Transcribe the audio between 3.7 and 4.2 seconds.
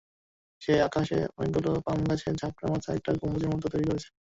তৈরি করেছে।